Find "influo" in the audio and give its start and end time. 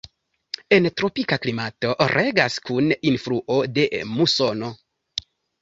3.13-3.61